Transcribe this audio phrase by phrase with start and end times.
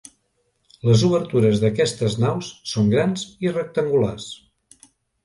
[0.87, 4.27] Les obertures d'aquestes naus són grans i rectangulars.